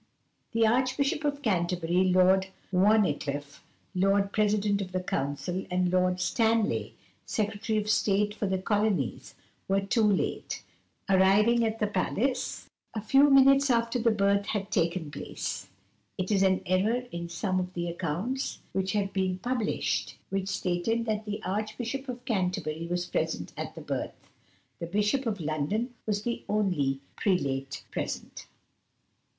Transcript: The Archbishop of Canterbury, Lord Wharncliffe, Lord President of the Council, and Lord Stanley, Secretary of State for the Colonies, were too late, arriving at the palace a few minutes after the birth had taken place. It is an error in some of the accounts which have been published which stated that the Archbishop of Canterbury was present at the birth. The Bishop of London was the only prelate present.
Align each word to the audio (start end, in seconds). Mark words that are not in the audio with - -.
The 0.53 0.65
Archbishop 0.65 1.23
of 1.23 1.43
Canterbury, 1.43 2.05
Lord 2.05 2.47
Wharncliffe, 2.71 3.61
Lord 3.93 4.31
President 4.33 4.81
of 4.81 4.93
the 4.93 5.03
Council, 5.03 5.63
and 5.69 5.91
Lord 5.93 6.19
Stanley, 6.19 6.95
Secretary 7.23 7.77
of 7.77 7.87
State 7.87 8.33
for 8.33 8.47
the 8.47 8.57
Colonies, 8.57 9.35
were 9.67 9.81
too 9.81 10.11
late, 10.11 10.63
arriving 11.07 11.63
at 11.63 11.77
the 11.77 11.85
palace 11.85 12.67
a 12.95 12.99
few 13.03 13.29
minutes 13.29 13.69
after 13.69 13.99
the 13.99 14.09
birth 14.09 14.47
had 14.47 14.71
taken 14.71 15.11
place. 15.11 15.67
It 16.17 16.31
is 16.31 16.41
an 16.41 16.61
error 16.65 17.05
in 17.11 17.29
some 17.29 17.59
of 17.59 17.71
the 17.75 17.87
accounts 17.87 18.57
which 18.73 18.93
have 18.93 19.13
been 19.13 19.37
published 19.37 20.15
which 20.31 20.47
stated 20.47 21.05
that 21.05 21.25
the 21.25 21.43
Archbishop 21.43 22.09
of 22.09 22.25
Canterbury 22.25 22.87
was 22.87 23.05
present 23.05 23.53
at 23.55 23.75
the 23.75 23.81
birth. 23.81 24.31
The 24.79 24.87
Bishop 24.87 25.27
of 25.27 25.39
London 25.39 25.93
was 26.07 26.23
the 26.23 26.41
only 26.49 27.01
prelate 27.17 27.83
present. 27.91 28.47